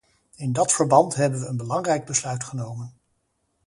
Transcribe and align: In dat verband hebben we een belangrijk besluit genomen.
In 0.37 0.51
dat 0.53 0.71
verband 0.71 1.15
hebben 1.15 1.39
we 1.39 1.45
een 1.45 1.57
belangrijk 1.57 2.05
besluit 2.05 2.43
genomen. 2.43 2.93